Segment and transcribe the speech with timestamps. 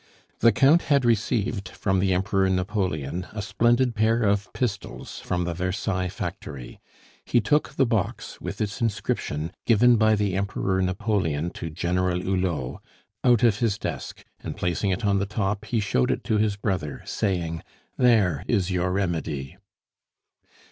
[0.39, 5.53] The Count had received from the Emperor Napoleon a splendid pair of pistols from the
[5.53, 6.79] Versailles factory;
[7.23, 9.51] he took the box, with its inscription.
[9.67, 12.81] "Given by the Emperor Napoleon to General Hulot,"
[13.23, 16.55] out of his desk, and placing it on the top, he showed it to his
[16.55, 17.61] brother, saying,
[17.95, 19.57] "There is your remedy."